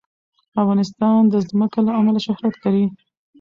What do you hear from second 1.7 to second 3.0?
له امله شهرت لري.